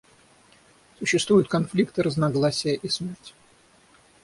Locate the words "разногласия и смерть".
2.01-3.35